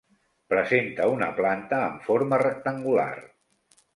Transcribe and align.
Presenta 0.53 1.09
una 1.17 1.27
planta 1.41 1.83
amb 1.89 2.01
forma 2.09 2.41
rectangular. 2.45 3.11